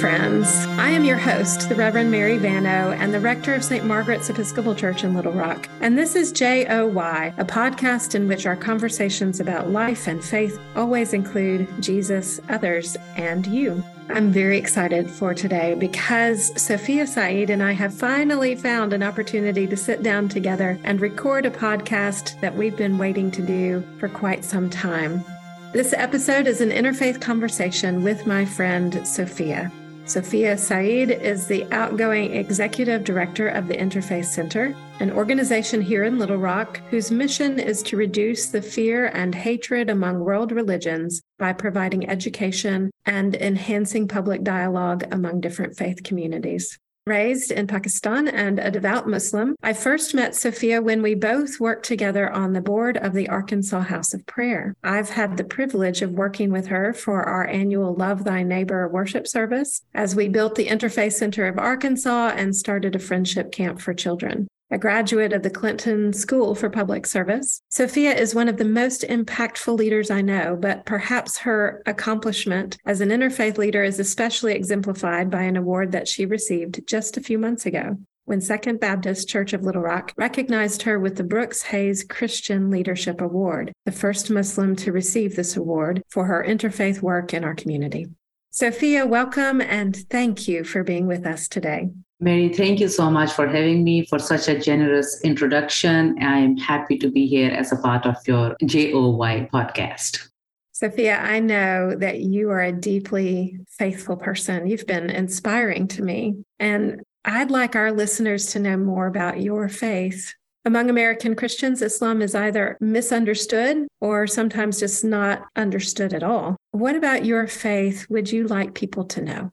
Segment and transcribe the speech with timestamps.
[0.00, 0.66] Friends.
[0.78, 3.84] I am your host, the Reverend Mary Vano, and the rector of St.
[3.84, 5.70] Margaret's Episcopal Church in Little Rock.
[5.80, 11.14] And this is JOY, a podcast in which our conversations about life and faith always
[11.14, 13.82] include Jesus, others, and you.
[14.10, 19.66] I'm very excited for today because Sophia Saeed and I have finally found an opportunity
[19.66, 24.10] to sit down together and record a podcast that we've been waiting to do for
[24.10, 25.24] quite some time.
[25.72, 29.72] This episode is an interfaith conversation with my friend Sophia.
[30.06, 36.16] Sophia Saeed is the outgoing executive director of the Interfaith Center, an organization here in
[36.16, 41.52] Little Rock whose mission is to reduce the fear and hatred among world religions by
[41.52, 48.70] providing education and enhancing public dialogue among different faith communities raised in Pakistan and a
[48.70, 49.54] devout Muslim.
[49.62, 53.82] I first met Sophia when we both worked together on the board of the Arkansas
[53.82, 54.74] House of Prayer.
[54.82, 59.28] I've had the privilege of working with her for our annual Love Thy Neighbor worship
[59.28, 63.94] service as we built the Interfaith Center of Arkansas and started a friendship camp for
[63.94, 67.62] children a graduate of the Clinton School for Public Service.
[67.68, 73.00] Sophia is one of the most impactful leaders I know, but perhaps her accomplishment as
[73.00, 77.38] an interfaith leader is especially exemplified by an award that she received just a few
[77.38, 82.02] months ago when Second Baptist Church of Little Rock recognized her with the Brooks Hays
[82.02, 87.44] Christian Leadership Award, the first Muslim to receive this award for her interfaith work in
[87.44, 88.08] our community.
[88.50, 91.90] Sophia, welcome and thank you for being with us today.
[92.18, 96.16] Mary, thank you so much for having me for such a generous introduction.
[96.22, 100.28] I'm happy to be here as a part of your JOY podcast.
[100.72, 104.66] Sophia, I know that you are a deeply faithful person.
[104.66, 106.44] You've been inspiring to me.
[106.58, 110.32] And I'd like our listeners to know more about your faith.
[110.64, 116.56] Among American Christians, Islam is either misunderstood or sometimes just not understood at all.
[116.72, 119.50] What about your faith would you like people to know?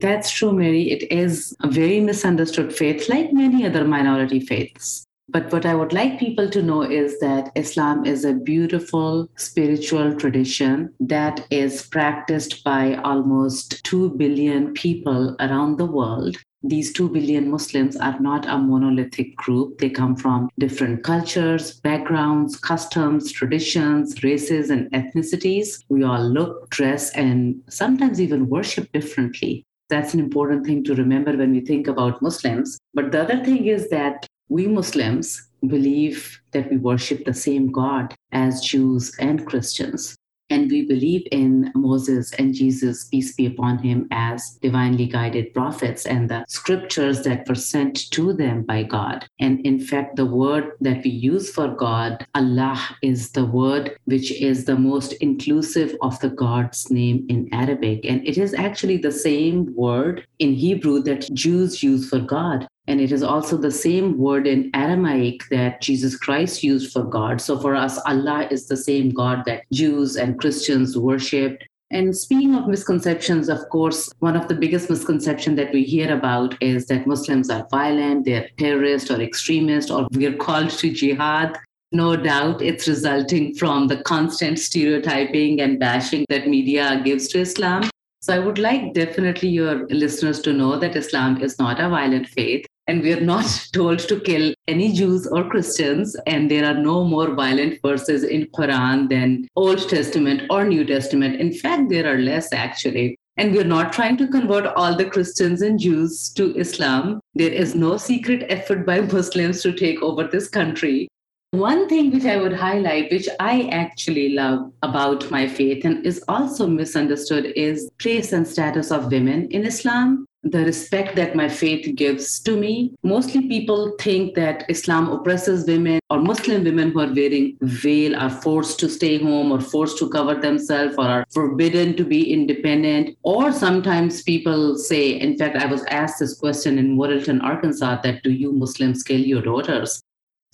[0.00, 0.90] That's true, Mary.
[0.90, 5.06] It is a very misunderstood faith, like many other minority faiths.
[5.28, 10.14] But what I would like people to know is that Islam is a beautiful spiritual
[10.14, 16.36] tradition that is practiced by almost 2 billion people around the world.
[16.62, 19.78] These 2 billion Muslims are not a monolithic group.
[19.78, 25.82] They come from different cultures, backgrounds, customs, traditions, races, and ethnicities.
[25.88, 29.64] We all look, dress, and sometimes even worship differently.
[29.88, 32.78] That's an important thing to remember when we think about Muslims.
[32.94, 38.14] But the other thing is that we Muslims believe that we worship the same God
[38.32, 40.16] as Jews and Christians.
[40.48, 46.06] And we believe in Moses and Jesus, peace be upon him, as divinely guided prophets
[46.06, 49.28] and the scriptures that were sent to them by God.
[49.40, 54.30] And in fact, the word that we use for God, Allah, is the word which
[54.40, 58.04] is the most inclusive of the God's name in Arabic.
[58.04, 62.68] And it is actually the same word in Hebrew that Jews use for God.
[62.88, 67.40] And it is also the same word in Aramaic that Jesus Christ used for God.
[67.40, 71.64] So for us, Allah is the same God that Jews and Christians worshiped.
[71.90, 76.60] And speaking of misconceptions, of course, one of the biggest misconceptions that we hear about
[76.60, 81.56] is that Muslims are violent, they're terrorists or extremists, or we're called to jihad.
[81.92, 87.88] No doubt it's resulting from the constant stereotyping and bashing that media gives to Islam.
[88.20, 92.26] So I would like definitely your listeners to know that Islam is not a violent
[92.26, 92.66] faith.
[92.86, 96.16] And we are not told to kill any Jews or Christians.
[96.26, 101.40] And there are no more violent verses in Quran than Old Testament or New Testament.
[101.40, 103.18] In fact, there are less actually.
[103.38, 107.20] And we're not trying to convert all the Christians and Jews to Islam.
[107.34, 111.08] There is no secret effort by Muslims to take over this country.
[111.52, 116.22] One thing which I would highlight, which I actually love about my faith and is
[116.28, 121.96] also misunderstood, is place and status of women in Islam the respect that my faith
[121.96, 122.94] gives to me.
[123.02, 128.30] Mostly people think that Islam oppresses women or Muslim women who are wearing veil are
[128.30, 133.16] forced to stay home or forced to cover themselves or are forbidden to be independent.
[133.22, 138.22] Or sometimes people say, in fact, I was asked this question in Morrilton, Arkansas, that
[138.22, 140.02] do you Muslims kill your daughters?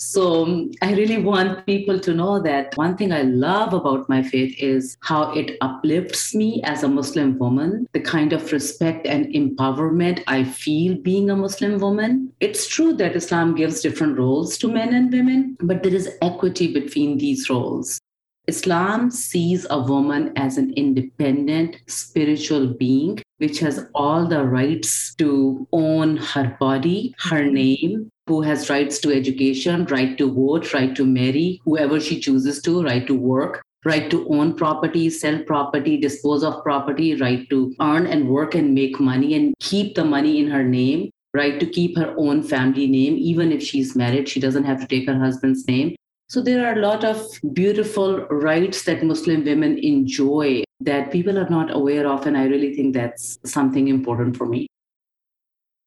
[0.04, 4.52] So I really want people to know that one thing I love about my faith
[4.58, 10.24] is how it uplifts me as a Muslim woman, the kind of respect and empowerment
[10.26, 12.32] I feel being a Muslim woman.
[12.40, 16.72] It's true that Islam gives different roles to men and women, but there is equity
[16.72, 18.00] between these roles.
[18.48, 25.66] Islam sees a woman as an independent spiritual being which has all the rights to
[25.72, 27.54] own her body, her mm-hmm.
[27.54, 32.62] name, who has rights to education, right to vote, right to marry whoever she chooses
[32.62, 33.62] to, right to work.
[33.84, 38.72] right to own property, sell property, dispose of property, right to earn and work and
[38.74, 42.86] make money and keep the money in her name, right to keep her own family
[42.86, 43.16] name.
[43.16, 45.96] Even if she's married, she doesn't have to take her husband's name.
[46.32, 51.50] So there are a lot of beautiful rights that Muslim women enjoy that people are
[51.50, 52.26] not aware of.
[52.26, 54.66] And I really think that's something important for me.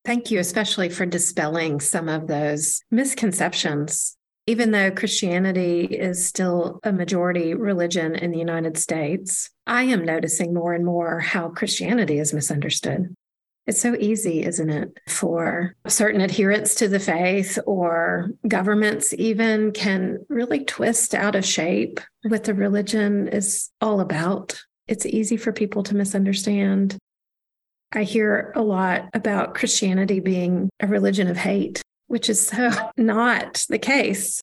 [0.06, 4.18] Thank you, especially for dispelling some of those misconceptions.
[4.46, 10.54] Even though Christianity is still a majority religion in the United States, I am noticing
[10.54, 13.16] more and more how Christianity is misunderstood.
[13.68, 20.20] It's so easy, isn't it, for certain adherents to the faith or governments even can
[20.30, 24.62] really twist out of shape what the religion is all about.
[24.88, 26.98] It's easy for people to misunderstand.
[27.92, 33.66] I hear a lot about Christianity being a religion of hate, which is so not
[33.70, 34.42] the case.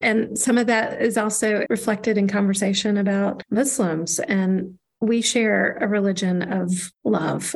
[0.00, 4.18] And some of that is also reflected in conversation about Muslims.
[4.20, 7.54] And we share a religion of love.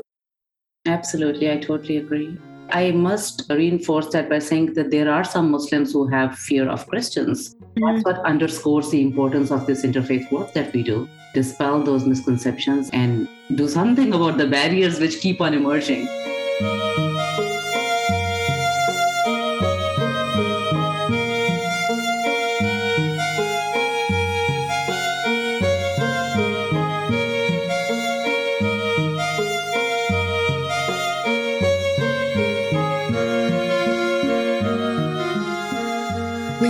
[0.86, 1.50] Absolutely.
[1.50, 2.38] I totally agree.
[2.70, 6.86] I must reinforce that by saying that there are some Muslims who have fear of
[6.88, 7.54] Christians.
[7.54, 7.84] Mm-hmm.
[7.84, 11.08] That's what underscores the importance of this interfaith work that we do.
[11.34, 16.08] Dispel those misconceptions and do something about the barriers which keep on emerging.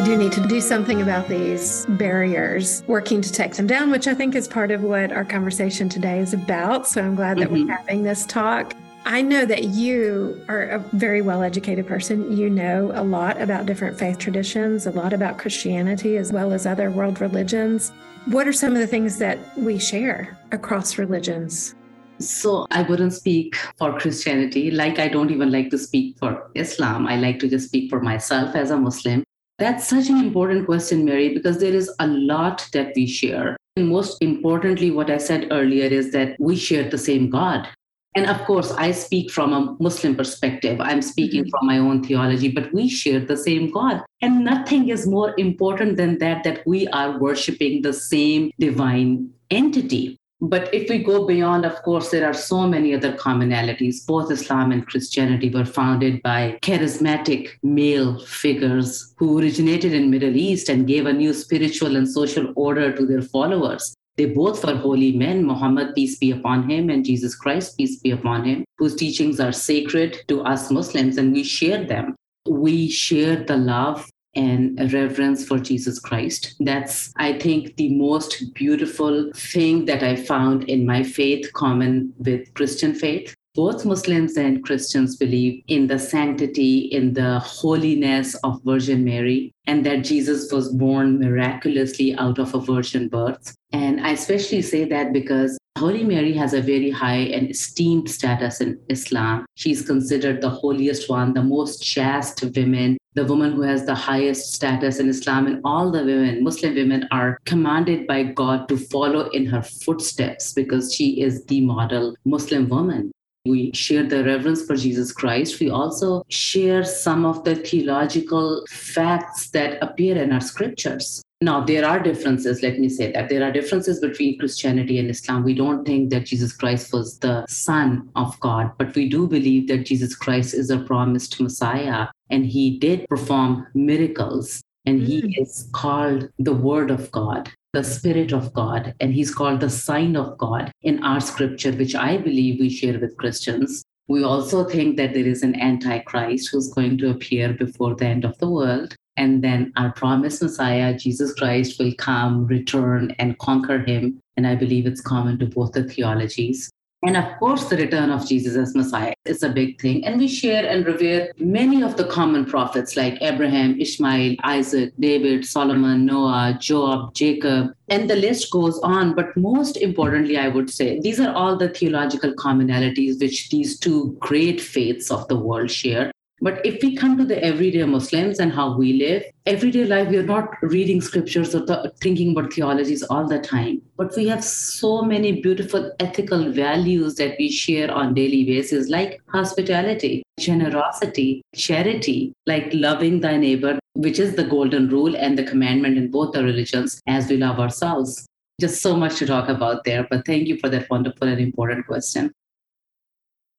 [0.03, 4.35] Need to do something about these barriers, working to take them down, which I think
[4.35, 6.87] is part of what our conversation today is about.
[6.87, 7.69] So I'm glad that mm-hmm.
[7.69, 8.75] we're having this talk.
[9.05, 12.35] I know that you are a very well educated person.
[12.35, 16.65] You know a lot about different faith traditions, a lot about Christianity, as well as
[16.65, 17.93] other world religions.
[18.27, 21.75] What are some of the things that we share across religions?
[22.21, 27.07] So I wouldn't speak for Christianity, like I don't even like to speak for Islam.
[27.07, 29.25] I like to just speak for myself as a Muslim.
[29.59, 33.57] That's such an important question, Mary, because there is a lot that we share.
[33.77, 37.69] And most importantly, what I said earlier is that we share the same God.
[38.17, 40.81] And of course, I speak from a Muslim perspective.
[40.81, 41.51] I'm speaking mm-hmm.
[41.51, 44.03] from my own theology, but we share the same God.
[44.23, 50.17] And nothing is more important than that, that we are worshiping the same divine entity.
[50.41, 54.07] But if we go beyond, of course, there are so many other commonalities.
[54.07, 60.69] Both Islam and Christianity were founded by charismatic male figures who originated in Middle East
[60.69, 63.95] and gave a new spiritual and social order to their followers.
[64.17, 68.13] They both were holy men, Muhammad, peace be upon him, and Jesus Christ, peace be
[68.13, 72.15] upon him, whose teachings are sacred to us Muslims, and we share them.
[72.49, 76.55] We share the love and a reverence for Jesus Christ.
[76.61, 82.53] That's, I think, the most beautiful thing that I found in my faith, common with
[82.55, 83.35] Christian faith.
[83.55, 89.87] Both Muslims and Christians believe in the sanctity, in the holiness of Virgin Mary, and
[89.87, 93.55] that Jesus was born miraculously out of a virgin birth.
[93.73, 98.61] And I especially say that because Holy Mary has a very high and esteemed status
[98.61, 99.45] in Islam.
[99.57, 104.53] She's considered the holiest one, the most chaste women, the woman who has the highest
[104.53, 105.49] status in Islam.
[105.49, 110.53] And all the women, Muslim women, are commanded by God to follow in her footsteps
[110.53, 113.11] because she is the model Muslim woman.
[113.45, 115.59] We share the reverence for Jesus Christ.
[115.59, 121.21] We also share some of the theological facts that appear in our scriptures.
[121.45, 123.29] Now, there are differences, let me say that.
[123.29, 125.45] There are differences between Christianity and Islam.
[125.45, 129.69] We don't think that Jesus Christ was the Son of God, but we do believe
[129.69, 135.35] that Jesus Christ is a promised Messiah and he did perform miracles and he mm.
[135.39, 140.17] is called the Word of God, the Spirit of God, and he's called the Sign
[140.17, 143.85] of God in our scripture, which I believe we share with Christians.
[144.09, 148.25] We also think that there is an Antichrist who's going to appear before the end
[148.25, 148.97] of the world.
[149.17, 154.21] And then our promised Messiah, Jesus Christ, will come, return, and conquer him.
[154.37, 156.71] And I believe it's common to both the theologies.
[157.07, 160.07] And of course, the return of Jesus as Messiah is a big thing.
[160.07, 165.45] And we share and revere many of the common prophets like Abraham, Ishmael, Isaac, David,
[165.45, 169.15] Solomon, Noah, Job, Jacob, and the list goes on.
[169.15, 174.17] But most importantly, I would say these are all the theological commonalities which these two
[174.19, 176.11] great faiths of the world share.
[176.45, 180.19] But if we come to the everyday Muslims and how we live, everyday life, we
[180.19, 183.81] are not reading scriptures or th- thinking about theologies all the time.
[183.97, 189.23] But we have so many beautiful ethical values that we share on daily basis, like
[189.29, 195.97] hospitality, generosity, charity, like loving thy neighbor, which is the golden rule and the commandment
[195.97, 198.27] in both the religions, as we love ourselves.
[198.61, 200.07] Just so much to talk about there.
[200.11, 202.35] But thank you for that wonderful and important question.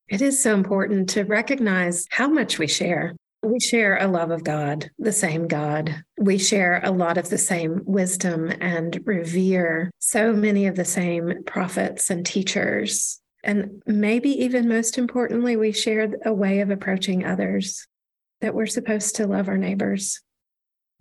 [0.08, 3.16] It is so important to recognize how much we share.
[3.42, 6.04] We share a love of God, the same God.
[6.20, 11.44] We share a lot of the same wisdom and revere so many of the same
[11.46, 13.20] prophets and teachers.
[13.44, 17.88] And maybe even most importantly, we share a way of approaching others
[18.42, 20.22] that we're supposed to love our neighbors.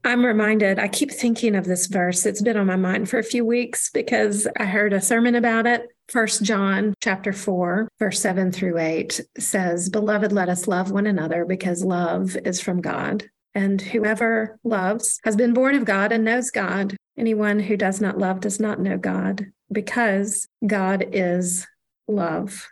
[0.02, 2.26] I'm reminded, I keep thinking of this verse.
[2.26, 5.66] It's been on my mind for a few weeks because I heard a sermon about
[5.66, 5.86] it.
[6.08, 11.44] First John chapter 4, verse 7 through 8 says, Beloved, let us love one another
[11.46, 13.24] because love is from God.
[13.54, 16.96] And whoever loves has been born of God and knows God.
[17.16, 21.66] Anyone who does not love does not know God because God is
[22.06, 22.68] love.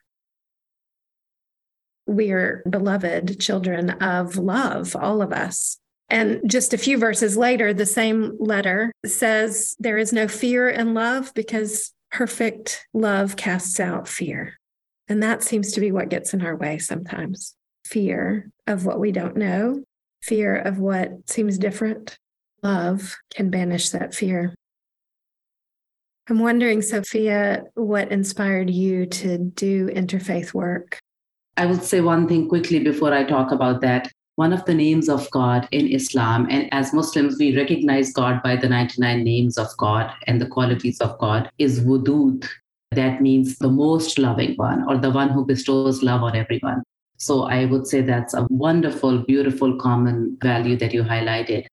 [2.07, 5.79] We are beloved children of love, all of us.
[6.11, 10.93] And just a few verses later, the same letter says, There is no fear in
[10.93, 14.55] love because perfect love casts out fear.
[15.09, 17.55] And that seems to be what gets in our way sometimes
[17.87, 19.83] fear of what we don't know,
[20.23, 22.17] fear of what seems different.
[22.63, 24.55] Love can banish that fear.
[26.29, 31.01] I'm wondering, Sophia, what inspired you to do interfaith work?
[31.57, 35.09] I would say one thing quickly before I talk about that one of the names
[35.09, 36.47] of God in Islam.
[36.51, 41.01] And as Muslims, we recognize God by the 99 names of God and the qualities
[41.01, 42.49] of God is wudud.
[42.93, 46.83] That means the most loving one or the one who bestows love on everyone.
[47.17, 51.67] So I would say that's a wonderful, beautiful common value that you highlighted.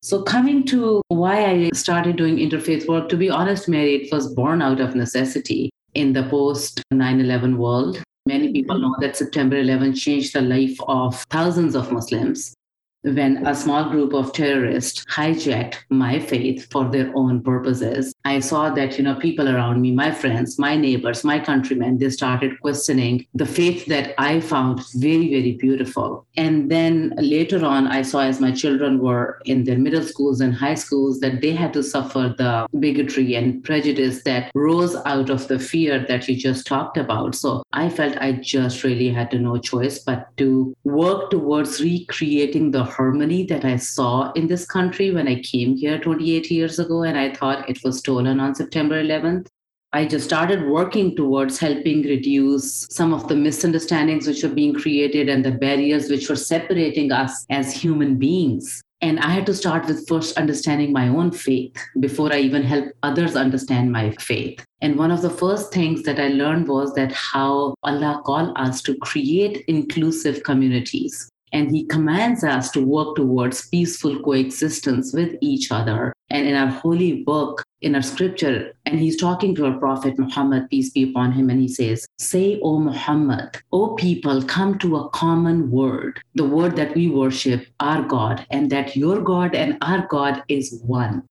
[0.00, 4.32] So, coming to why I started doing interfaith work, to be honest, Mary, it was
[4.32, 8.00] born out of necessity in the post 9 11 world.
[8.28, 12.54] Many people know that September 11 changed the life of thousands of Muslims
[13.00, 18.62] when a small group of terrorists hijacked my faith for their own purposes i saw
[18.78, 23.26] that you know people around me my friends my neighbors my countrymen they started questioning
[23.34, 26.26] the faith that i found very very beautiful.
[26.36, 30.54] And then later on i saw as my children were in their middle schools and
[30.54, 35.48] high schools that they had to suffer the bigotry and prejudice that rose out of
[35.48, 37.34] the fear that you just talked about.
[37.34, 42.84] So i felt i just really had no choice but to work towards recreating the
[42.84, 47.18] harmony that I saw in this country when I came here 28 years ago and
[47.18, 49.46] I thought it was stolen on September 11th.
[49.92, 55.28] I just started working towards helping reduce some of the misunderstandings which were being created
[55.28, 58.82] and the barriers which were separating us as human beings.
[59.00, 62.86] And I had to start with first understanding my own faith before I even help
[63.04, 64.64] others understand my faith.
[64.80, 68.82] And one of the first things that I learned was that how Allah called us
[68.82, 71.30] to create inclusive communities.
[71.52, 76.12] And he commands us to work towards peaceful coexistence with each other.
[76.30, 80.68] And in our holy book, in our scripture, and he's talking to our prophet Muhammad,
[80.68, 85.08] peace be upon him, and he says, Say, O Muhammad, O people, come to a
[85.10, 90.06] common word, the word that we worship, our God, and that your God and our
[90.08, 91.27] God is one.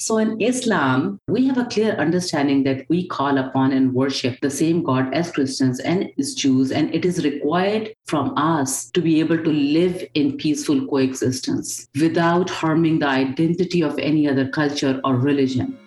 [0.00, 4.48] So in Islam, we have a clear understanding that we call upon and worship the
[4.48, 9.20] same God as Christians and as Jews, and it is required from us to be
[9.20, 15.16] able to live in peaceful coexistence without harming the identity of any other culture or
[15.16, 15.78] religion.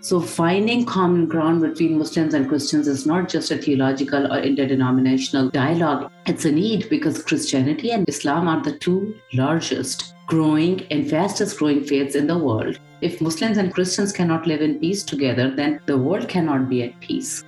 [0.00, 5.48] So, finding common ground between Muslims and Christians is not just a theological or interdenominational
[5.48, 6.12] dialogue.
[6.26, 11.84] It's a need because Christianity and Islam are the two largest, growing, and fastest growing
[11.84, 12.78] faiths in the world.
[13.00, 16.98] If Muslims and Christians cannot live in peace together, then the world cannot be at
[17.00, 17.44] peace.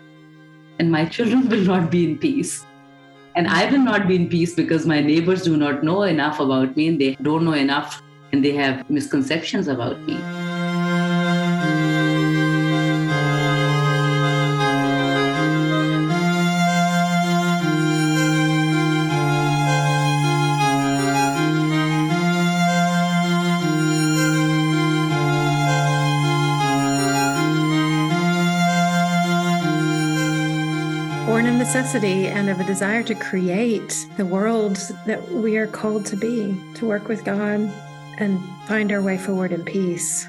[0.78, 2.64] And my children will not be in peace.
[3.35, 6.76] And I will not be in peace because my neighbors do not know enough about
[6.76, 8.02] me and they don't know enough
[8.33, 10.18] and they have misconceptions about me.
[31.66, 36.56] Necessity and of a desire to create the world that we are called to be,
[36.75, 37.61] to work with God
[38.18, 40.26] and find our way forward in peace.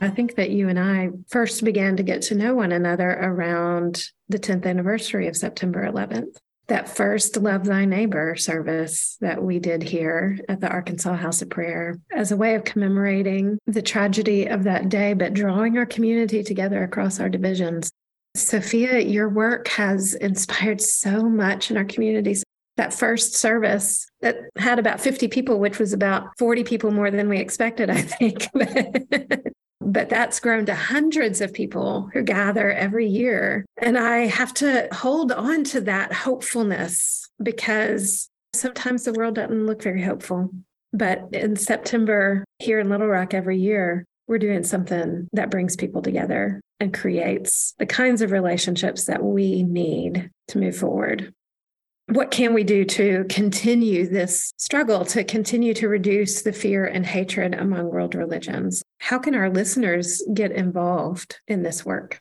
[0.00, 4.04] I think that you and I first began to get to know one another around
[4.28, 6.36] the 10th anniversary of September 11th.
[6.68, 11.50] That first Love Thy Neighbor service that we did here at the Arkansas House of
[11.50, 16.44] Prayer as a way of commemorating the tragedy of that day, but drawing our community
[16.44, 17.90] together across our divisions
[18.34, 22.44] Sophia, your work has inspired so much in our communities.
[22.76, 27.28] That first service that had about 50 people, which was about 40 people more than
[27.28, 28.46] we expected, I think.
[29.80, 33.66] but that's grown to hundreds of people who gather every year.
[33.78, 39.82] And I have to hold on to that hopefulness because sometimes the world doesn't look
[39.82, 40.50] very hopeful.
[40.92, 46.02] But in September here in Little Rock every year, we're doing something that brings people
[46.02, 51.32] together and creates the kinds of relationships that we need to move forward
[52.10, 57.04] what can we do to continue this struggle, to continue to reduce the fear and
[57.04, 58.82] hatred among world religions?
[58.98, 62.20] How can our listeners get involved in this work?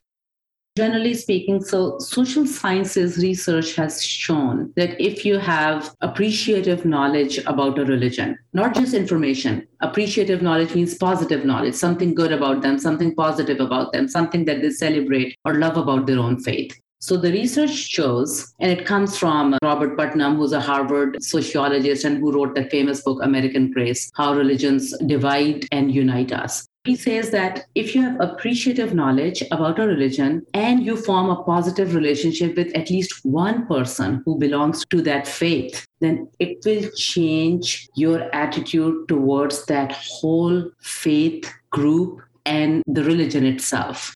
[0.78, 7.80] Generally speaking, so social sciences research has shown that if you have appreciative knowledge about
[7.80, 13.16] a religion, not just information, appreciative knowledge means positive knowledge, something good about them, something
[13.16, 16.80] positive about them, something that they celebrate or love about their own faith.
[17.00, 22.20] So the research shows, and it comes from Robert Putnam, who's a Harvard sociologist and
[22.20, 26.68] who wrote that famous book, American Grace How Religions Divide and Unite Us.
[26.88, 31.44] He says that if you have appreciative knowledge about a religion and you form a
[31.44, 36.90] positive relationship with at least one person who belongs to that faith, then it will
[36.96, 44.16] change your attitude towards that whole faith group and the religion itself.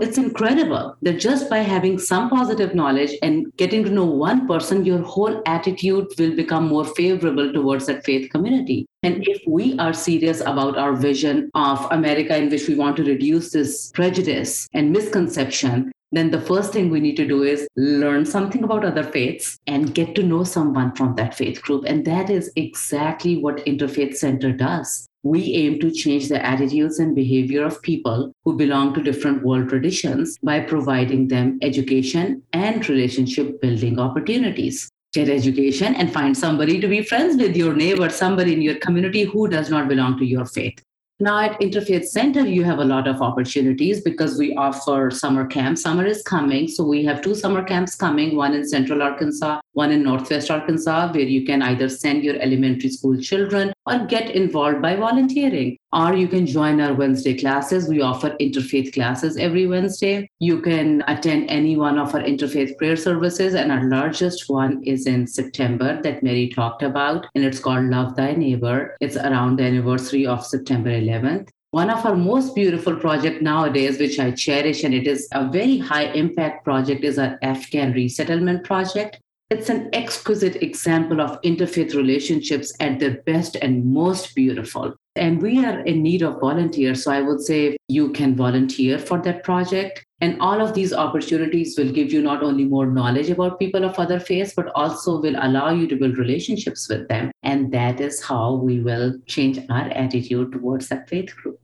[0.00, 4.84] It's incredible that just by having some positive knowledge and getting to know one person,
[4.84, 8.86] your whole attitude will become more favorable towards that faith community.
[9.02, 13.04] And if we are serious about our vision of America in which we want to
[13.04, 18.24] reduce this prejudice and misconception, then the first thing we need to do is learn
[18.24, 21.84] something about other faiths and get to know someone from that faith group.
[21.86, 27.14] And that is exactly what Interfaith Center does we aim to change the attitudes and
[27.14, 33.60] behavior of people who belong to different world traditions by providing them education and relationship
[33.60, 34.88] building opportunities.
[35.12, 39.24] Get education and find somebody to be friends with your neighbor, somebody in your community
[39.24, 40.80] who does not belong to your faith.
[41.20, 45.82] Now at Interfaith Center, you have a lot of opportunities because we offer summer camps.
[45.82, 46.68] Summer is coming.
[46.68, 51.10] So we have two summer camps coming, one in Central Arkansas, one in Northwest Arkansas,
[51.12, 55.76] where you can either send your elementary school children or get involved by volunteering.
[55.90, 57.88] Or you can join our Wednesday classes.
[57.88, 60.28] We offer interfaith classes every Wednesday.
[60.38, 65.06] You can attend any one of our interfaith prayer services, and our largest one is
[65.06, 68.96] in September that Mary talked about, and it's called Love Thy Neighbor.
[69.00, 71.48] It's around the anniversary of September 11th.
[71.70, 75.78] One of our most beautiful project nowadays, which I cherish, and it is a very
[75.78, 79.20] high impact project, is our Afghan resettlement project.
[79.50, 84.94] It's an exquisite example of interfaith relationships at their best and most beautiful.
[85.18, 87.04] And we are in need of volunteers.
[87.04, 90.04] So I would say you can volunteer for that project.
[90.20, 93.98] And all of these opportunities will give you not only more knowledge about people of
[93.98, 97.30] other faiths, but also will allow you to build relationships with them.
[97.42, 101.60] And that is how we will change our attitude towards that faith group.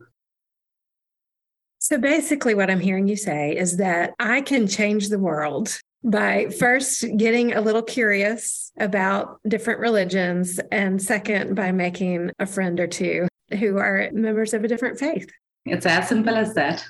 [1.78, 6.48] So basically, what I'm hearing you say is that I can change the world by
[6.50, 12.86] first getting a little curious about different religions, and second, by making a friend or
[12.86, 15.30] two who are members of a different faith.
[15.64, 16.84] It's as simple as that.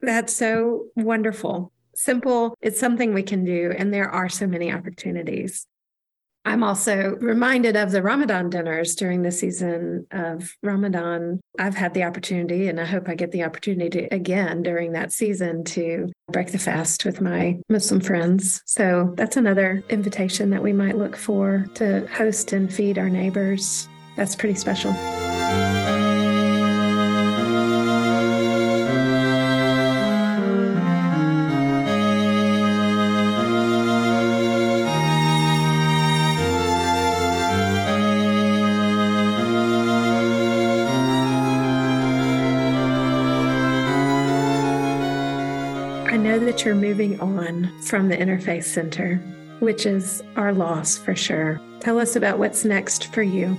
[0.00, 1.72] That's so wonderful.
[1.94, 5.66] Simple, it's something we can do, and there are so many opportunities.
[6.44, 11.40] I'm also reminded of the Ramadan dinners during the season of Ramadan.
[11.58, 15.12] I've had the opportunity, and I hope I get the opportunity to, again during that
[15.12, 18.62] season to break the fast with my Muslim friends.
[18.64, 23.86] So that's another invitation that we might look for to host and feed our neighbors.
[24.16, 24.92] That's pretty special.
[46.46, 49.16] That you're moving on from the Interfaith Center,
[49.60, 51.60] which is our loss for sure.
[51.80, 53.56] Tell us about what's next for you.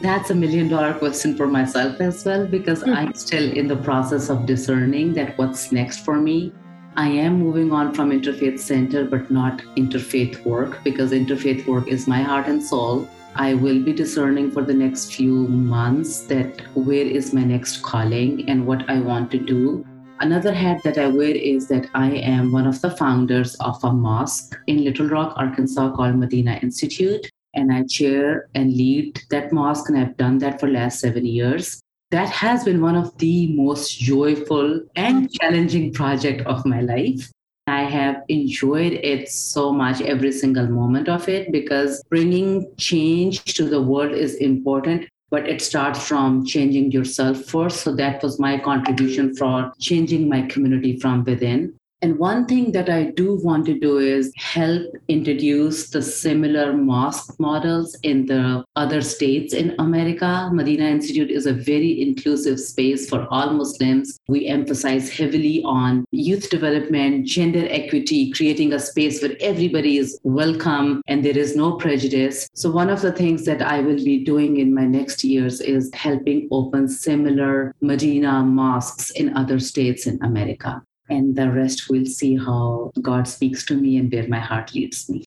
[0.00, 2.94] That's a million dollar question for myself as well, because mm-hmm.
[2.94, 6.52] I'm still in the process of discerning that what's next for me.
[6.96, 12.08] I am moving on from Interfaith Center, but not interfaith work, because interfaith work is
[12.08, 13.08] my heart and soul.
[13.36, 18.48] I will be discerning for the next few months that where is my next calling
[18.48, 19.86] and what I want to do.
[20.20, 23.92] Another hat that I wear is that I am one of the founders of a
[23.92, 27.30] mosque in Little Rock, Arkansas called Medina Institute.
[27.54, 31.80] And I chair and lead that mosque, and I've done that for last seven years.
[32.10, 37.30] That has been one of the most joyful and challenging project of my life.
[37.68, 43.64] I have enjoyed it so much, every single moment of it, because bringing change to
[43.64, 47.80] the world is important but it starts from changing yourself first.
[47.80, 51.78] So that was my contribution for changing my community from within.
[52.00, 57.34] And one thing that I do want to do is help introduce the similar mosque
[57.40, 60.48] models in the other states in America.
[60.52, 64.16] Medina Institute is a very inclusive space for all Muslims.
[64.28, 71.02] We emphasize heavily on youth development, gender equity, creating a space where everybody is welcome
[71.08, 72.48] and there is no prejudice.
[72.54, 75.90] So, one of the things that I will be doing in my next years is
[75.94, 82.36] helping open similar Medina mosques in other states in America and the rest we'll see
[82.36, 85.24] how God speaks to me and where my heart leads me.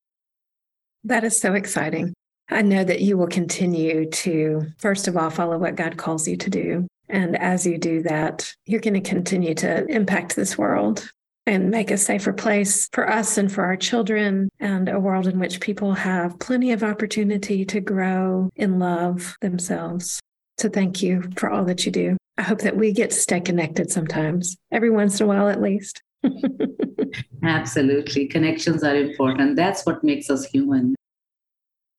[1.03, 2.13] That is so exciting.
[2.49, 6.35] I know that you will continue to, first of all, follow what God calls you
[6.37, 6.87] to do.
[7.09, 11.09] And as you do that, you're going to continue to impact this world
[11.47, 15.39] and make a safer place for us and for our children, and a world in
[15.39, 20.19] which people have plenty of opportunity to grow in love themselves.
[20.57, 22.17] So, thank you for all that you do.
[22.37, 25.61] I hope that we get to stay connected sometimes, every once in a while at
[25.61, 26.01] least.
[27.43, 28.27] Absolutely.
[28.27, 29.55] Connections are important.
[29.55, 30.95] That's what makes us human.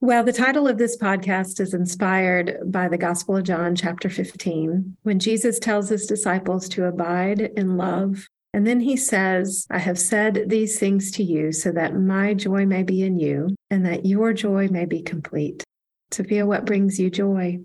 [0.01, 4.97] Well, the title of this podcast is inspired by the Gospel of John, chapter 15,
[5.03, 8.27] when Jesus tells his disciples to abide in love.
[8.53, 12.67] And then he says, I have said these things to you so that my joy
[12.67, 15.63] may be in you and that your joy may be complete.
[16.11, 17.61] Sophia, what brings you joy?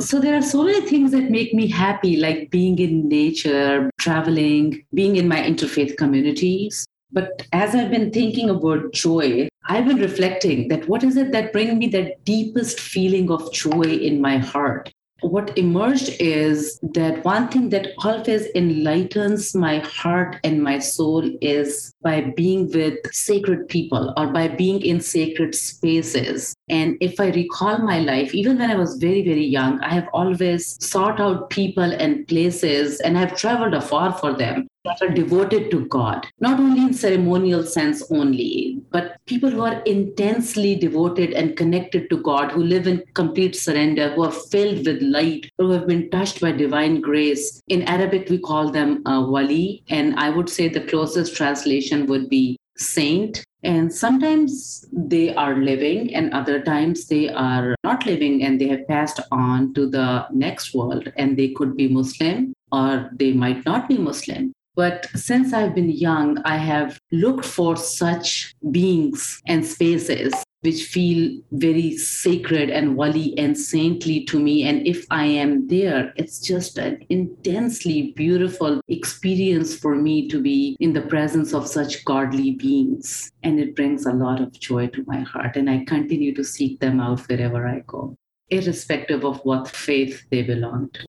[0.00, 4.84] So there are so many things that make me happy, like being in nature, traveling,
[4.92, 6.84] being in my interfaith communities.
[7.12, 11.52] But as I've been thinking about joy, I've been reflecting that what is it that
[11.52, 14.92] brings me that deepest feeling of joy in my heart?
[15.20, 21.94] What emerged is that one thing that always enlightens my heart and my soul is
[22.02, 26.54] by being with sacred people or by being in sacred spaces.
[26.68, 30.08] And if I recall my life, even when I was very, very young, I have
[30.12, 35.70] always sought out people and places and I've traveled afar for them that are devoted
[35.70, 41.56] to God, not only in ceremonial sense only, but people who are intensely devoted and
[41.56, 45.88] connected to God, who live in complete surrender, who are filled with light, who have
[45.88, 47.60] been touched by divine grace.
[47.66, 52.28] In Arabic, we call them uh, wali, and I would say the closest translation would
[52.28, 53.44] be saint.
[53.64, 58.86] And sometimes they are living, and other times they are not living and they have
[58.86, 63.88] passed on to the next world, and they could be Muslim or they might not
[63.88, 64.52] be Muslim.
[64.76, 71.40] But since I've been young, I have looked for such beings and spaces which feel
[71.52, 74.66] very sacred and wali and saintly to me.
[74.66, 80.74] And if I am there, it's just an intensely beautiful experience for me to be
[80.80, 83.30] in the presence of such godly beings.
[83.42, 85.56] And it brings a lot of joy to my heart.
[85.56, 88.16] And I continue to seek them out wherever I go,
[88.48, 91.06] irrespective of what faith they belong to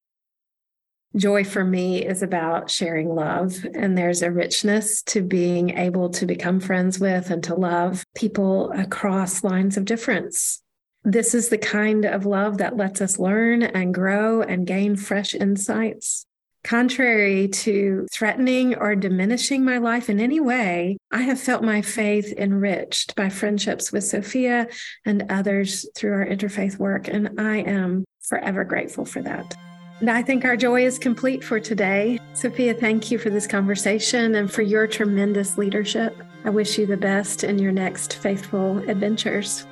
[1.16, 3.66] joy for me is about sharing love.
[3.74, 8.72] And there's a richness to being able to become friends with and to love people
[8.72, 10.62] across lines of difference.
[11.04, 15.36] This is the kind of love that lets us learn and grow and gain fresh
[15.36, 16.26] insights.
[16.64, 22.34] Contrary to threatening or diminishing my life in any way, I have felt my faith
[22.36, 24.68] enriched by friendships with Sophia
[25.06, 27.08] and others through our interfaith work.
[27.08, 29.56] And I am forever grateful for that.
[30.00, 32.20] And I think our joy is complete for today.
[32.34, 36.22] Sophia, thank you for this conversation and for your tremendous leadership.
[36.44, 39.66] I wish you the best in your next faithful adventures.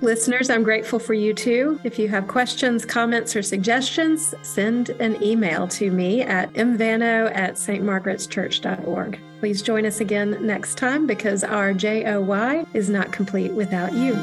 [0.00, 1.80] Listeners, I'm grateful for you too.
[1.82, 7.54] If you have questions, comments, or suggestions, send an email to me at mvano at
[7.54, 9.20] stmargaretschurch.org.
[9.40, 14.14] Please join us again next time because our JOY is not complete without you.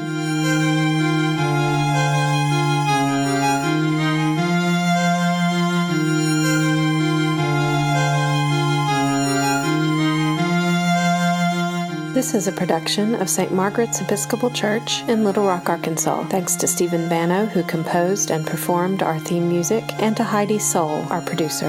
[12.22, 13.52] This is a production of St.
[13.52, 16.22] Margaret's Episcopal Church in Little Rock, Arkansas.
[16.28, 21.04] Thanks to Stephen Bano, who composed and performed our theme music, and to Heidi Soul,
[21.10, 21.68] our producer.